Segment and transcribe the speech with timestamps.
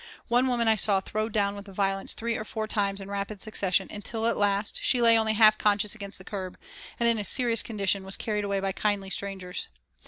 [0.29, 3.87] One woman I saw thrown down with violence three or four times in rapid succession,
[3.91, 6.57] until at last she lay only half conscious against the curb,
[6.99, 9.67] and in a serious condition was carried away by kindly strangers.